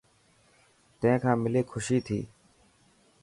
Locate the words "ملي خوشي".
1.43-1.97